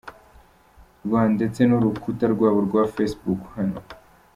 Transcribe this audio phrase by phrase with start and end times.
[1.05, 3.79] rw ndetse n’urukuta rwabo rwa Facebook hano.